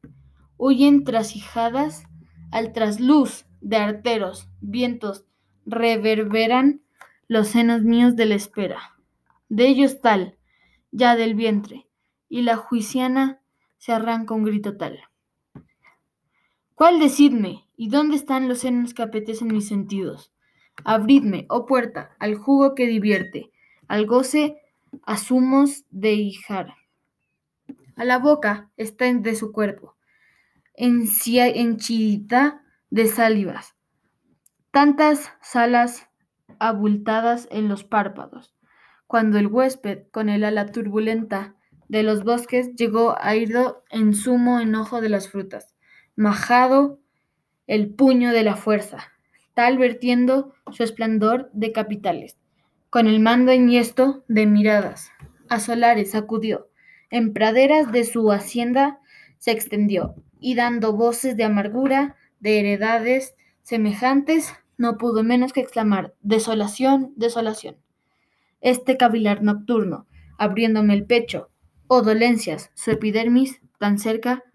huyen 0.58 1.04
trasijadas 1.04 2.04
al 2.52 2.74
trasluz 2.74 3.46
de 3.62 3.78
arteros, 3.78 4.50
vientos, 4.60 5.26
reverberan 5.66 6.82
los 7.28 7.48
senos 7.48 7.82
míos 7.84 8.16
de 8.16 8.26
la 8.26 8.36
espera. 8.36 8.98
De 9.50 9.68
ellos 9.68 10.02
tal, 10.02 10.38
ya 10.92 11.16
del 11.16 11.36
vientre, 11.36 11.88
y 12.32 12.44
la 12.44 12.56
juiciana 12.56 13.42
se 13.78 13.92
arranca 13.92 14.34
un 14.34 14.46
grito 14.46 14.78
tal. 14.78 15.02
¿Cuál 16.76 16.98
decidme? 16.98 17.68
¿Y 17.76 17.90
dónde 17.90 18.16
están 18.16 18.48
los 18.48 18.60
senos 18.60 18.94
que 18.94 19.04
apetecen 19.04 19.50
mis 19.50 19.68
sentidos? 19.68 20.32
Abridme, 20.86 21.46
oh 21.50 21.66
puerta, 21.66 22.16
al 22.20 22.36
jugo 22.36 22.74
que 22.74 22.88
divierte, 22.88 23.52
al 23.90 24.06
goce 24.06 24.56
a 25.06 25.18
de 25.90 26.14
hijar, 26.14 26.74
a 27.98 28.06
la 28.06 28.18
boca 28.18 28.72
está 28.78 29.12
de 29.12 29.36
su 29.36 29.52
cuerpo, 29.52 29.98
henchida 30.74 32.64
de 32.90 33.08
salivas, 33.08 33.76
tantas 34.72 35.34
salas 35.42 36.08
abultadas 36.60 37.50
en 37.52 37.68
los 37.68 37.84
párpados. 37.84 38.56
Cuando 39.06 39.38
el 39.38 39.48
huésped, 39.48 40.08
con 40.12 40.30
el 40.30 40.46
ala 40.46 40.68
turbulenta 40.68 41.58
de 41.92 42.04
los 42.04 42.24
bosques, 42.24 42.74
llegó 42.78 43.18
a 43.20 43.36
ido 43.36 43.84
en 43.90 44.14
sumo 44.14 44.62
enojo 44.62 45.02
de 45.02 45.10
las 45.10 45.28
frutas, 45.28 45.76
majado 46.16 47.00
el 47.68 47.90
puño 47.90 48.32
de 48.32 48.44
la 48.44 48.56
fuerza, 48.56 49.12
tal 49.56 49.78
vertiendo 49.78 50.54
su 50.72 50.84
esplendor 50.84 51.50
de 51.52 51.74
capitales, 51.74 52.38
con 52.90 53.08
el 53.08 53.20
mando 53.20 53.52
enhiesto 53.52 54.24
de 54.30 54.46
miradas, 54.46 55.12
a 55.50 55.60
solares 55.60 56.12
sacudió, 56.12 56.70
en 57.10 57.34
praderas 57.34 57.92
de 57.92 58.06
su 58.06 58.32
hacienda 58.32 59.02
se 59.38 59.52
extendió, 59.52 60.16
y 60.40 60.56
dando 60.56 60.94
voces 60.94 61.36
de 61.36 61.44
amargura, 61.44 62.16
de 62.40 62.62
heredades 62.62 63.36
semejantes, 63.64 64.54
no 64.78 64.98
pudo 64.98 65.24
menos 65.24 65.52
que 65.52 65.60
exclamar 65.60 66.14
Desolación, 66.22 67.12
desolación. 67.18 67.76
Este 68.62 68.96
cavilar 68.96 69.44
nocturno, 69.44 70.08
abriéndome 70.38 70.94
el 70.94 71.06
pecho, 71.06 71.51
oh 71.94 72.02
dolencias, 72.02 72.72
su 72.74 72.90
epidermis 72.92 73.60
tan 73.78 74.00
cerca, 74.00 74.46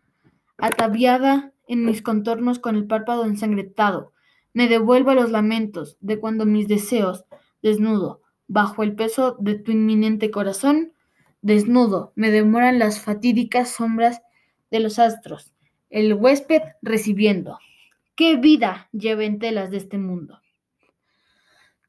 ataviada 0.56 1.52
en 1.68 1.84
mis 1.84 2.00
contornos 2.00 2.58
con 2.58 2.76
el 2.76 2.86
párpado 2.86 3.26
ensangrentado, 3.26 4.14
me 4.54 4.68
devuelvo 4.68 5.10
a 5.10 5.14
los 5.16 5.30
lamentos 5.30 5.98
de 6.00 6.18
cuando 6.18 6.46
mis 6.46 6.66
deseos, 6.66 7.26
desnudo, 7.60 8.22
bajo 8.48 8.82
el 8.82 8.94
peso 8.94 9.36
de 9.38 9.56
tu 9.56 9.70
inminente 9.70 10.30
corazón, 10.30 10.94
desnudo, 11.42 12.14
me 12.14 12.30
demoran 12.30 12.78
las 12.78 13.02
fatídicas 13.02 13.68
sombras 13.68 14.22
de 14.70 14.80
los 14.80 14.98
astros, 14.98 15.52
el 15.90 16.14
huésped 16.14 16.62
recibiendo. 16.80 17.58
¿Qué 18.14 18.36
vida 18.36 18.88
lleva 18.92 19.24
en 19.24 19.38
telas 19.38 19.70
de 19.70 19.76
este 19.76 19.98
mundo? 19.98 20.40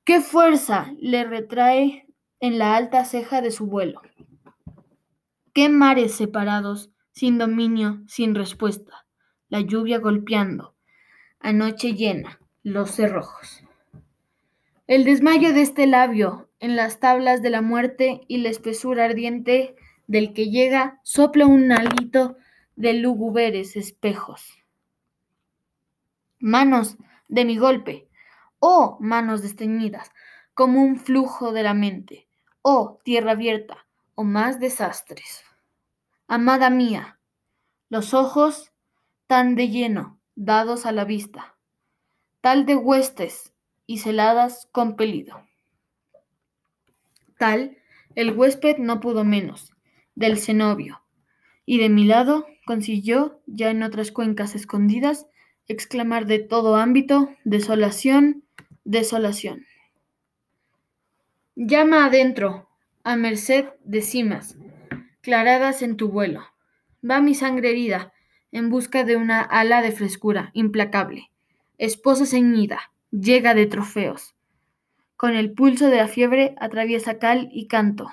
¿Qué 0.04 0.20
fuerza 0.20 0.92
le 1.00 1.24
retrae 1.24 2.06
en 2.42 2.58
la 2.58 2.75
alta 2.75 3.06
ceja 3.06 3.39
de 3.39 3.51
su 3.51 3.68
vuelo? 3.68 4.01
¿Qué 5.57 5.69
mares 5.69 6.13
separados, 6.13 6.91
sin 7.13 7.39
dominio, 7.39 8.03
sin 8.05 8.35
respuesta? 8.35 9.07
La 9.49 9.59
lluvia 9.59 9.97
golpeando, 9.97 10.75
a 11.39 11.51
noche 11.51 11.95
llena, 11.95 12.39
los 12.61 12.91
cerrojos. 12.91 13.63
El 14.85 15.03
desmayo 15.03 15.53
de 15.53 15.63
este 15.63 15.87
labio 15.87 16.51
en 16.59 16.75
las 16.75 16.99
tablas 16.99 17.41
de 17.41 17.49
la 17.49 17.63
muerte 17.63 18.21
y 18.27 18.37
la 18.37 18.49
espesura 18.49 19.05
ardiente 19.05 19.75
del 20.05 20.31
que 20.31 20.51
llega 20.51 21.01
sopla 21.01 21.47
un 21.47 21.71
alito 21.71 22.37
de 22.75 22.93
lúgubres 22.93 23.75
espejos. 23.75 24.63
Manos 26.37 26.97
de 27.29 27.45
mi 27.45 27.57
golpe, 27.57 28.07
oh 28.59 28.99
manos 29.01 29.41
desteñidas, 29.41 30.11
como 30.53 30.83
un 30.83 30.99
flujo 30.99 31.51
de 31.51 31.63
la 31.63 31.73
mente, 31.73 32.27
oh 32.61 32.99
tierra 33.03 33.31
abierta, 33.31 33.87
o 34.13 34.21
oh 34.21 34.23
más 34.23 34.59
desastres. 34.59 35.47
Amada 36.29 36.69
mía, 36.69 37.19
los 37.88 38.13
ojos 38.13 38.74
tan 39.27 39.55
de 39.55 39.69
lleno, 39.69 40.19
dados 40.36 40.86
a 40.86 40.91
la 40.91 41.05
vista, 41.05 41.55
tal 42.41 42.65
de 42.65 42.75
huestes 42.75 43.53
y 43.86 44.00
celadas 44.00 44.67
compelido. 44.74 45.41
Tal, 47.39 47.77
el 48.15 48.38
huésped 48.38 48.77
no 48.77 49.00
pudo 49.00 49.24
menos, 49.24 49.72
del 50.15 50.38
cenobio, 50.38 51.01
y 51.65 51.77
de 51.77 51.88
mi 51.88 52.03
lado 52.03 52.46
consiguió, 52.65 53.39
ya 53.46 53.69
en 53.69 53.81
otras 53.81 54.12
cuencas 54.12 54.53
escondidas, 54.53 55.27
exclamar 55.69 56.25
de 56.25 56.39
todo 56.39 56.75
ámbito, 56.75 57.29
desolación, 57.46 58.44
desolación. 58.83 59.66
Llama 61.55 62.05
adentro, 62.05 62.68
a 63.05 63.16
merced 63.16 63.70
de 63.85 64.01
cimas, 64.01 64.57
claradas 65.27 65.81
en 65.81 65.98
tu 65.98 66.07
vuelo. 66.07 66.46
Va 67.03 67.20
mi 67.20 67.35
sangre 67.35 67.72
herida, 67.72 68.13
en 68.53 68.70
busca 68.70 69.03
de 69.03 69.18
una 69.18 69.42
ala 69.42 69.81
de 69.81 69.92
frescura 69.92 70.51
implacable. 70.53 71.31
Esposa 71.77 72.25
ceñida, 72.25 72.94
llega 73.11 73.53
de 73.53 73.66
trofeos. 73.66 74.35
Con 75.18 75.35
el 75.35 75.51
pulso 75.51 75.90
de 75.90 75.98
la 75.98 76.07
fiebre 76.07 76.55
atraviesa 76.61 77.20
cal 77.20 77.50
y 77.51 77.68
canto. 77.68 78.07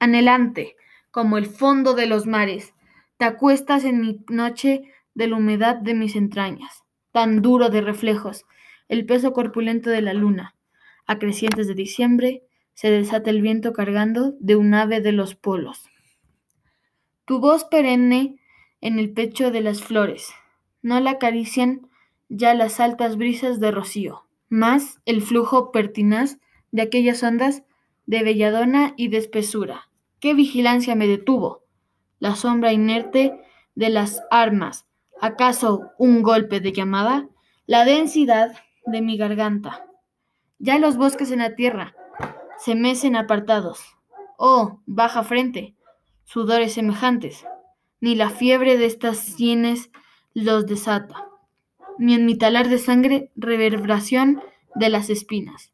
Anhelante, 0.00 0.74
como 1.12 1.38
el 1.38 1.46
fondo 1.46 1.94
de 1.94 2.06
los 2.06 2.26
mares, 2.26 2.74
te 3.18 3.24
acuestas 3.24 3.84
en 3.84 4.00
mi 4.00 4.24
noche 4.28 4.82
de 5.14 5.28
la 5.28 5.36
humedad 5.36 5.76
de 5.76 5.94
mis 5.94 6.16
entrañas, 6.16 6.82
tan 7.12 7.40
duro 7.40 7.68
de 7.68 7.82
reflejos, 7.82 8.46
el 8.88 9.06
peso 9.06 9.32
corpulento 9.32 9.90
de 9.90 10.02
la 10.02 10.12
luna. 10.12 10.56
A 11.06 11.20
crecientes 11.20 11.68
de 11.68 11.74
diciembre 11.74 12.42
se 12.74 12.90
desata 12.90 13.30
el 13.30 13.42
viento 13.42 13.72
cargando 13.72 14.34
de 14.40 14.56
un 14.56 14.74
ave 14.74 15.00
de 15.00 15.12
los 15.12 15.36
polos. 15.36 15.88
Tu 17.28 17.38
voz 17.38 17.64
perenne 17.64 18.40
en 18.80 18.98
el 18.98 19.12
pecho 19.12 19.52
de 19.52 19.60
las 19.60 19.82
flores, 19.82 20.30
no 20.82 20.98
la 20.98 21.12
acarician 21.12 21.88
ya 22.28 22.54
las 22.54 22.80
altas 22.80 23.16
brisas 23.16 23.60
de 23.60 23.70
rocío 23.70 24.28
más 24.48 25.00
el 25.04 25.22
flujo 25.22 25.70
pertinaz 25.72 26.38
de 26.70 26.82
aquellas 26.82 27.22
ondas 27.22 27.62
de 28.06 28.22
belladona 28.22 28.94
y 28.96 29.08
de 29.08 29.18
espesura. 29.18 29.90
¿Qué 30.20 30.34
vigilancia 30.34 30.94
me 30.94 31.06
detuvo? 31.06 31.64
La 32.18 32.34
sombra 32.34 32.72
inerte 32.72 33.40
de 33.74 33.90
las 33.90 34.22
armas. 34.30 34.86
¿Acaso 35.20 35.90
un 35.98 36.22
golpe 36.22 36.60
de 36.60 36.72
llamada? 36.72 37.28
La 37.66 37.84
densidad 37.84 38.52
de 38.86 39.02
mi 39.02 39.16
garganta. 39.16 39.86
Ya 40.58 40.78
los 40.78 40.96
bosques 40.96 41.30
en 41.30 41.40
la 41.40 41.54
tierra 41.54 41.94
se 42.58 42.74
mecen 42.74 43.14
apartados. 43.14 43.80
Oh, 44.38 44.80
baja 44.86 45.22
frente, 45.22 45.76
sudores 46.28 46.74
semejantes. 46.74 47.44
Ni 48.00 48.14
la 48.14 48.30
fiebre 48.30 48.76
de 48.76 48.86
estas 48.86 49.18
sienes 49.18 49.90
los 50.34 50.66
desata 50.66 51.28
ni 51.98 52.14
en 52.14 52.24
mi 52.24 52.38
talar 52.38 52.68
de 52.68 52.78
sangre 52.78 53.30
reverberación 53.36 54.40
de 54.74 54.88
las 54.88 55.10
espinas. 55.10 55.72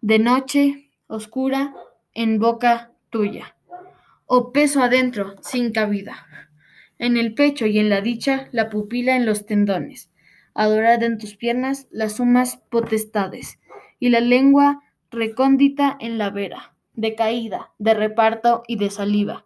De 0.00 0.18
noche, 0.18 0.90
oscura, 1.08 1.74
en 2.14 2.38
boca 2.38 2.92
tuya. 3.10 3.56
O 4.24 4.52
peso 4.52 4.82
adentro, 4.82 5.34
sin 5.42 5.72
cabida. 5.72 6.26
En 6.98 7.16
el 7.16 7.34
pecho 7.34 7.66
y 7.66 7.78
en 7.78 7.90
la 7.90 8.00
dicha, 8.00 8.48
la 8.52 8.70
pupila 8.70 9.16
en 9.16 9.26
los 9.26 9.44
tendones. 9.44 10.10
Adorada 10.54 11.04
en 11.04 11.18
tus 11.18 11.36
piernas 11.36 11.88
las 11.90 12.16
sumas 12.16 12.56
potestades. 12.70 13.58
Y 13.98 14.08
la 14.08 14.20
lengua 14.20 14.82
recóndita 15.10 15.96
en 16.00 16.18
la 16.18 16.30
vera, 16.30 16.74
de 16.94 17.14
caída, 17.14 17.72
de 17.78 17.94
reparto 17.94 18.62
y 18.66 18.76
de 18.76 18.90
saliva. 18.90 19.45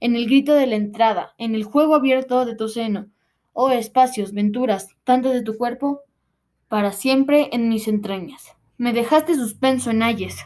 En 0.00 0.16
el 0.16 0.26
grito 0.26 0.54
de 0.54 0.66
la 0.66 0.76
entrada, 0.76 1.34
en 1.38 1.54
el 1.54 1.64
juego 1.64 1.94
abierto 1.94 2.44
de 2.44 2.54
tu 2.54 2.68
seno, 2.68 3.08
oh 3.52 3.70
espacios, 3.70 4.32
venturas, 4.32 4.88
tantas 5.04 5.32
de 5.32 5.42
tu 5.42 5.56
cuerpo, 5.56 6.02
para 6.68 6.92
siempre 6.92 7.48
en 7.52 7.68
mis 7.68 7.88
entrañas. 7.88 8.54
Me 8.76 8.92
dejaste 8.92 9.34
suspenso 9.34 9.90
en 9.90 10.02
ayes, 10.02 10.36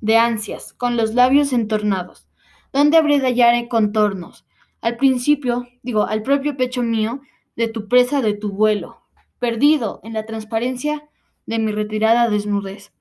de 0.00 0.16
ansias, 0.16 0.72
con 0.72 0.96
los 0.96 1.14
labios 1.14 1.52
entornados. 1.52 2.26
¿Dónde 2.72 2.96
habré 2.96 3.18
de 3.18 3.26
hallar 3.26 3.68
contornos? 3.68 4.46
Al 4.80 4.96
principio, 4.96 5.66
digo, 5.82 6.04
al 6.06 6.22
propio 6.22 6.56
pecho 6.56 6.82
mío, 6.82 7.20
de 7.56 7.68
tu 7.68 7.88
presa, 7.88 8.22
de 8.22 8.34
tu 8.34 8.52
vuelo, 8.52 9.02
perdido 9.38 10.00
en 10.04 10.12
la 10.12 10.24
transparencia 10.24 11.08
de 11.46 11.58
mi 11.58 11.72
retirada 11.72 12.30
desnudez, 12.30 12.92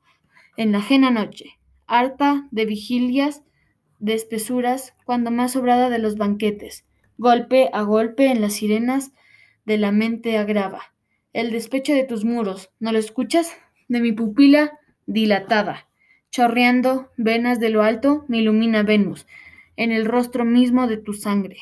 en 0.58 0.72
la 0.72 0.80
ajena 0.80 1.12
noche, 1.12 1.60
harta 1.86 2.48
de 2.52 2.66
vigilias, 2.66 3.44
de 4.00 4.14
espesuras, 4.14 4.94
cuando 5.06 5.32
más 5.32 5.54
sobrada 5.54 5.90
de 5.90 6.00
los 6.00 6.18
banquetes, 6.18 6.86
golpe 7.18 7.70
a 7.74 7.82
golpe 7.82 8.28
en 8.28 8.42
las 8.42 8.54
sirenas 8.54 9.12
de 9.66 9.78
la 9.78 9.92
mente 9.92 10.38
agrava. 10.38 10.94
El 11.34 11.52
despecho 11.52 11.94
de 11.94 12.04
tus 12.04 12.26
muros, 12.26 12.72
¿no 12.80 12.92
lo 12.92 13.00
escuchas? 13.00 13.52
De 13.88 14.00
mi 14.02 14.12
pupila 14.12 14.80
dilatada, 15.06 15.88
chorreando 16.30 17.12
venas 17.18 17.60
de 17.60 17.70
lo 17.70 17.84
alto, 17.84 18.26
me 18.28 18.40
ilumina 18.40 18.84
Venus, 18.84 19.26
en 19.76 19.92
el 19.92 20.06
rostro 20.06 20.46
mismo 20.46 20.88
de 20.88 20.98
tu 20.98 21.14
sangre. 21.14 21.58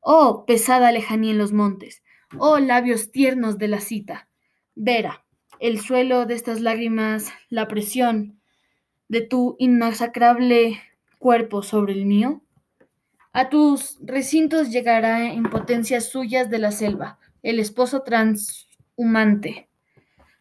Oh, 0.00 0.44
pesada 0.46 0.92
lejanía 0.92 1.30
en 1.30 1.38
los 1.38 1.52
montes, 1.52 2.02
oh 2.38 2.58
labios 2.58 3.12
tiernos 3.12 3.58
de 3.58 3.68
la 3.68 3.80
cita. 3.80 4.28
Vera, 4.74 5.24
el 5.60 5.80
suelo 5.80 6.26
de 6.26 6.34
estas 6.34 6.60
lágrimas, 6.60 7.32
la 7.48 7.68
presión 7.68 8.40
de 9.08 9.20
tu 9.20 9.56
inmasacrable 9.58 10.80
cuerpo 11.22 11.62
sobre 11.62 11.92
el 11.92 12.04
mío. 12.04 12.42
A 13.32 13.48
tus 13.48 13.96
recintos 14.02 14.70
llegará 14.70 15.32
en 15.32 15.44
potencias 15.44 16.10
suyas 16.10 16.50
de 16.50 16.58
la 16.58 16.72
selva, 16.72 17.20
el 17.42 17.60
esposo 17.60 18.02
transhumante. 18.02 19.70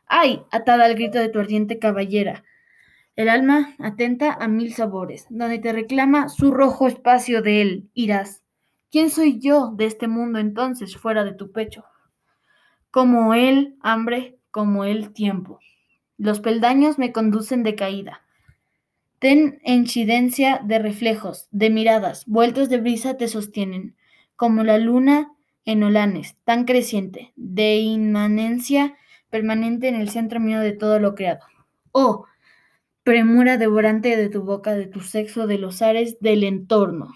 ¡Ay! 0.07 0.41
atada 0.51 0.85
al 0.85 0.95
grito 0.95 1.19
de 1.19 1.29
tu 1.29 1.39
ardiente 1.39 1.77
caballera, 1.77 2.43
el 3.15 3.29
alma 3.29 3.75
atenta 3.77 4.33
a 4.33 4.47
mil 4.47 4.73
sabores, 4.73 5.27
donde 5.29 5.59
te 5.59 5.71
reclama 5.71 6.29
su 6.29 6.49
rojo 6.49 6.87
espacio 6.87 7.41
de 7.41 7.61
él, 7.61 7.89
irás. 7.93 8.41
¿Quién 8.89 9.11
soy 9.11 9.39
yo 9.39 9.71
de 9.75 9.85
este 9.85 10.07
mundo 10.07 10.39
entonces 10.39 10.97
fuera 10.97 11.23
de 11.23 11.33
tu 11.33 11.51
pecho? 11.51 11.85
Como 12.89 13.33
el 13.35 13.77
hambre, 13.81 14.39
como 14.49 14.85
el 14.85 15.13
tiempo. 15.13 15.59
Los 16.17 16.39
peldaños 16.39 16.97
me 16.97 17.11
conducen 17.11 17.63
de 17.63 17.75
caída. 17.75 18.21
Ten 19.21 19.61
incidencia 19.63 20.61
de 20.65 20.79
reflejos, 20.79 21.47
de 21.51 21.69
miradas, 21.69 22.25
vueltos 22.25 22.69
de 22.69 22.79
brisa 22.79 23.17
te 23.17 23.27
sostienen, 23.27 23.95
como 24.35 24.63
la 24.63 24.79
luna 24.79 25.31
en 25.63 25.83
Olanes, 25.83 26.37
tan 26.43 26.65
creciente, 26.65 27.31
de 27.35 27.75
inmanencia 27.75 28.97
permanente 29.29 29.89
en 29.89 29.93
el 29.93 30.09
centro 30.09 30.39
mío 30.39 30.59
de 30.59 30.71
todo 30.71 30.97
lo 30.97 31.13
creado. 31.13 31.41
Oh, 31.91 32.25
premura 33.03 33.59
devorante 33.59 34.17
de 34.17 34.27
tu 34.27 34.41
boca, 34.41 34.73
de 34.73 34.87
tu 34.87 35.01
sexo, 35.01 35.45
de 35.45 35.59
los 35.59 35.83
ares, 35.83 36.19
del 36.19 36.43
entorno. 36.43 37.13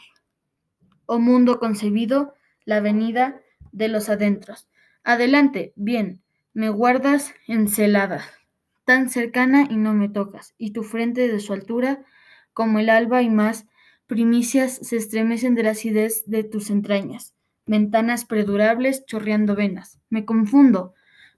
Oh 1.08 1.18
mundo 1.18 1.58
concebido, 1.58 2.36
la 2.66 2.82
venida 2.82 3.42
de 3.72 3.88
los 3.88 4.10
adentros. 4.10 4.68
Adelante, 5.04 5.74
bien, 5.76 6.22
me 6.54 6.70
guardas 6.70 7.34
encelada, 7.48 8.24
tan 8.86 9.10
cercana 9.10 9.68
y 9.70 9.76
no 9.76 9.94
me 9.94 10.10
tocas, 10.10 10.54
y 10.58 10.72
tu 10.72 10.84
frente 10.84 11.28
de 11.28 11.40
su 11.40 11.54
altura, 11.54 12.06
como 12.54 12.80
el 12.80 12.90
alba 12.90 13.22
y 13.22 13.30
más 13.30 13.68
primicias 14.08 14.78
se 14.82 14.98
estremecen 14.98 15.56
de 15.56 15.64
la 15.64 15.72
acidez 15.72 16.24
de 16.28 16.44
tus 16.44 16.70
entrañas, 16.70 17.36
ventanas 17.66 18.26
perdurables 18.26 19.06
chorreando 19.06 19.56
venas. 19.56 20.00
Me 20.10 20.26
confundo 20.26 20.94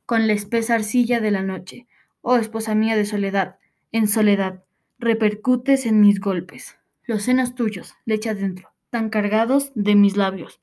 con 0.06 0.28
la 0.28 0.34
espesa 0.34 0.76
arcilla 0.76 1.20
de 1.20 1.32
la 1.32 1.42
noche. 1.42 1.88
Oh 2.22 2.38
esposa 2.38 2.76
mía 2.76 2.96
de 2.96 3.06
soledad, 3.06 3.58
en 3.92 4.08
soledad, 4.08 4.64
repercutes 5.00 5.86
en 5.86 6.02
mis 6.02 6.20
golpes. 6.20 6.78
Los 7.04 7.24
senos 7.24 7.56
tuyos, 7.56 7.96
leche 8.06 8.30
adentro, 8.30 8.74
tan 8.90 9.10
cargados 9.10 9.72
de 9.76 9.96
mis 9.96 10.18
labios, 10.18 10.60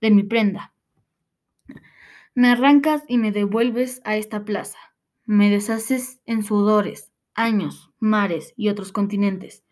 de 0.00 0.10
mi 0.10 0.22
prenda. 0.22 0.74
Me 2.34 2.48
arrancas 2.48 3.02
y 3.08 3.16
me 3.16 3.32
devuelves 3.32 4.02
a 4.04 4.16
esta 4.16 4.44
plaza. 4.44 4.78
Me 5.26 5.50
deshaces 5.50 6.20
en 6.24 6.44
sudores, 6.44 7.10
años, 7.34 7.90
mares 7.98 8.54
y 8.56 8.68
otros 8.68 8.92
continentes. 8.92 9.64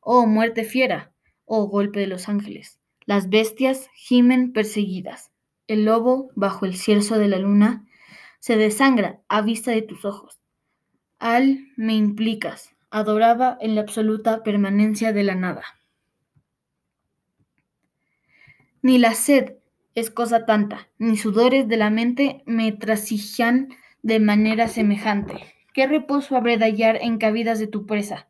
Oh 0.00 0.26
muerte 0.26 0.64
fiera, 0.64 1.12
oh 1.44 1.66
golpe 1.66 2.00
de 2.00 2.06
los 2.06 2.30
ángeles. 2.30 2.80
Las 3.04 3.28
bestias 3.28 3.90
gimen 3.94 4.54
perseguidas. 4.54 5.30
El 5.66 5.84
lobo, 5.84 6.30
bajo 6.34 6.64
el 6.64 6.76
cierzo 6.76 7.18
de 7.18 7.28
la 7.28 7.38
luna, 7.38 7.86
se 8.40 8.56
desangra 8.56 9.20
a 9.28 9.42
vista 9.42 9.70
de 9.70 9.82
tus 9.82 10.06
ojos. 10.06 10.40
Al 11.18 11.58
me 11.76 11.94
implicas, 11.94 12.74
adoraba 12.90 13.58
en 13.60 13.74
la 13.74 13.82
absoluta 13.82 14.42
permanencia 14.42 15.12
de 15.12 15.24
la 15.24 15.34
nada. 15.34 15.64
Ni 18.80 18.96
la 18.98 19.12
sed 19.12 19.56
es 19.94 20.10
cosa 20.10 20.46
tanta, 20.46 20.88
ni 20.98 21.18
sudores 21.18 21.68
de 21.68 21.76
la 21.76 21.90
mente 21.90 22.42
me 22.46 22.72
trasijan 22.72 23.68
de 24.02 24.20
manera 24.20 24.68
semejante. 24.68 25.34
¿Qué 25.72 25.86
reposo 25.86 26.36
habré 26.36 26.56
de 26.56 26.64
hallar 26.64 26.96
en 27.02 27.18
cavidas 27.18 27.58
de 27.58 27.66
tu 27.66 27.86
presa? 27.86 28.28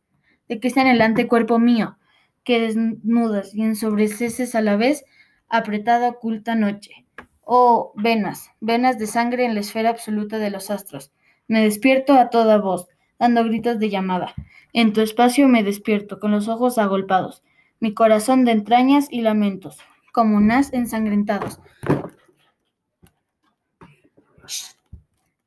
¿De 0.48 0.58
que 0.60 0.68
está 0.68 0.82
en 0.82 1.00
el 1.00 1.28
cuerpo 1.28 1.58
mío, 1.58 1.98
que 2.44 2.60
desnudas 2.60 3.54
y 3.54 3.62
ensobrececes 3.62 4.54
a 4.54 4.60
la 4.60 4.76
vez 4.76 5.04
apretada 5.48 6.08
oculta 6.08 6.54
noche? 6.54 7.06
Oh, 7.42 7.92
venas, 7.94 8.50
venas 8.60 8.98
de 8.98 9.06
sangre 9.06 9.44
en 9.44 9.54
la 9.54 9.60
esfera 9.60 9.90
absoluta 9.90 10.38
de 10.38 10.50
los 10.50 10.70
astros. 10.70 11.12
Me 11.46 11.62
despierto 11.62 12.14
a 12.14 12.30
toda 12.30 12.58
voz, 12.58 12.88
dando 13.18 13.44
gritos 13.44 13.78
de 13.78 13.90
llamada. 13.90 14.34
En 14.72 14.92
tu 14.92 15.00
espacio 15.00 15.46
me 15.46 15.62
despierto, 15.62 16.18
con 16.18 16.32
los 16.32 16.48
ojos 16.48 16.78
agolpados, 16.78 17.42
mi 17.78 17.94
corazón 17.94 18.44
de 18.44 18.52
entrañas 18.52 19.06
y 19.10 19.20
lamentos, 19.20 19.78
como 20.12 20.36
unas 20.36 20.72
ensangrentados. 20.72 21.60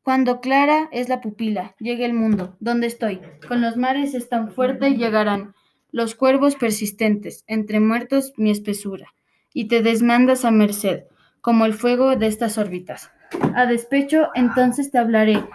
Cuando 0.10 0.42
clara 0.42 0.90
es 0.92 1.08
la 1.08 1.22
pupila, 1.22 1.76
llega 1.78 2.04
el 2.04 2.16
mundo, 2.16 2.58
donde 2.60 2.88
estoy. 2.88 3.22
Con 3.48 3.62
los 3.62 3.78
mares 3.78 4.16
es 4.16 4.28
tan 4.28 4.52
fuerte 4.52 4.96
llegarán 4.96 5.54
los 5.92 6.16
cuervos 6.16 6.56
persistentes, 6.56 7.44
entre 7.46 7.80
muertos 7.80 8.34
mi 8.36 8.50
espesura, 8.50 9.14
y 9.54 9.68
te 9.68 9.84
desmandas 9.84 10.46
a 10.46 10.50
merced, 10.50 11.04
como 11.42 11.68
el 11.68 11.76
fuego 11.76 12.16
de 12.16 12.26
estas 12.26 12.58
órbitas. 12.58 13.12
A 13.54 13.68
despecho, 13.68 14.30
entonces 14.34 14.90
te 14.90 14.98
hablaré. 14.98 15.46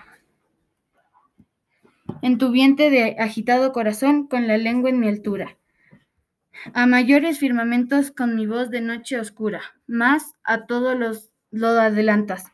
En 2.22 2.38
tu 2.38 2.52
vientre 2.52 2.90
de 2.90 3.16
agitado 3.18 3.72
corazón, 3.72 4.28
con 4.28 4.46
la 4.46 4.56
lengua 4.56 4.88
en 4.88 5.00
mi 5.00 5.08
altura 5.08 5.56
a 6.74 6.86
mayores 6.86 7.40
firmamentos 7.40 8.12
con 8.12 8.36
mi 8.36 8.46
voz 8.46 8.70
de 8.70 8.82
noche 8.82 9.18
oscura, 9.18 9.62
más 9.88 10.36
a 10.44 10.66
todos 10.66 10.96
los 10.96 11.30
lo 11.50 11.70
adelantas. 11.70 12.52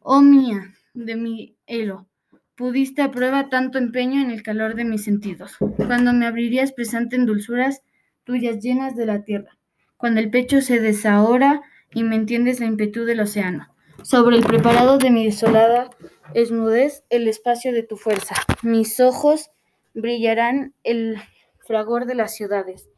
Oh 0.00 0.22
mía, 0.22 0.74
de 0.94 1.16
mi 1.16 1.56
helo, 1.66 2.08
pudiste 2.54 3.02
a 3.02 3.10
prueba 3.10 3.48
tanto 3.48 3.78
empeño 3.78 4.20
en 4.20 4.30
el 4.30 4.42
calor 4.42 4.74
de 4.74 4.84
mis 4.84 5.04
sentidos, 5.04 5.56
cuando 5.76 6.12
me 6.12 6.26
abrirías 6.26 6.72
presente 6.72 7.16
en 7.16 7.26
dulzuras 7.26 7.82
tuyas 8.24 8.60
llenas 8.60 8.96
de 8.96 9.06
la 9.06 9.24
tierra, 9.24 9.58
cuando 9.96 10.20
el 10.20 10.30
pecho 10.30 10.60
se 10.60 10.80
desahora 10.80 11.62
y 11.94 12.04
me 12.04 12.16
entiendes 12.16 12.60
la 12.60 12.66
impetu 12.66 13.04
del 13.04 13.20
océano. 13.20 13.74
Sobre 14.02 14.36
el 14.36 14.44
preparado 14.44 14.98
de 14.98 15.10
mi 15.10 15.24
desolada 15.24 15.90
esmudez 16.34 17.04
el 17.10 17.28
espacio 17.28 17.72
de 17.72 17.82
tu 17.82 17.96
fuerza. 17.96 18.34
Mis 18.62 18.98
ojos 19.00 19.50
brillarán 19.94 20.74
el 20.84 21.16
fragor 21.58 22.06
de 22.06 22.14
las 22.14 22.34
ciudades 22.34 22.90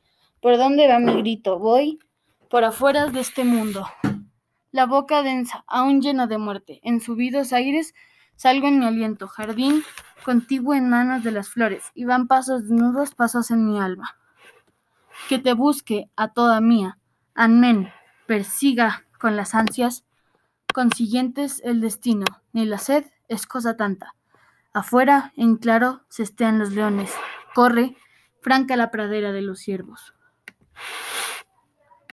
¿Por 0.42 0.56
dónde 0.56 0.88
va 0.88 0.98
mi 0.98 1.14
grito? 1.18 1.60
Voy 1.60 2.00
por 2.50 2.64
afuera 2.64 3.06
de 3.06 3.20
este 3.20 3.44
mundo. 3.44 3.86
La 4.72 4.86
boca 4.86 5.22
densa, 5.22 5.64
aún 5.66 6.00
llena 6.00 6.26
de 6.26 6.38
muerte. 6.38 6.80
En 6.82 7.00
subidos 7.02 7.52
aires 7.52 7.94
salgo 8.36 8.68
en 8.68 8.78
mi 8.78 8.86
aliento. 8.86 9.28
Jardín 9.28 9.84
contiguo 10.24 10.72
en 10.74 10.88
manos 10.88 11.22
de 11.22 11.30
las 11.30 11.50
flores. 11.50 11.84
Y 11.94 12.06
van 12.06 12.26
pasos 12.26 12.62
desnudos, 12.62 13.14
pasos 13.14 13.50
en 13.50 13.68
mi 13.68 13.78
alma. 13.78 14.16
Que 15.28 15.38
te 15.38 15.52
busque 15.52 16.10
a 16.16 16.28
toda 16.28 16.62
mía. 16.62 16.98
Amén. 17.34 17.92
Persiga 18.26 19.04
con 19.18 19.36
las 19.36 19.54
ansias 19.54 20.04
consiguientes 20.72 21.60
el 21.64 21.82
destino. 21.82 22.24
Ni 22.54 22.64
la 22.64 22.78
sed 22.78 23.04
es 23.28 23.46
cosa 23.46 23.76
tanta. 23.76 24.14
Afuera, 24.72 25.34
en 25.36 25.56
claro, 25.56 26.00
se 26.08 26.22
estean 26.22 26.58
los 26.58 26.72
leones. 26.72 27.12
Corre, 27.54 27.94
franca 28.40 28.74
la 28.76 28.90
pradera 28.90 29.32
de 29.32 29.42
los 29.42 29.58
ciervos. 29.58 30.14